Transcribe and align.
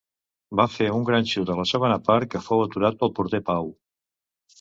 Va 0.59 0.63
fer 0.75 0.85
un 0.93 1.03
gran 1.09 1.27
xut 1.31 1.51
a 1.55 1.57
la 1.59 1.65
segona 1.71 1.97
part 2.07 2.31
que 2.31 2.41
fou 2.47 2.63
aturat 2.65 2.99
pel 3.03 3.13
porter 3.21 3.41
Pau. 3.51 3.71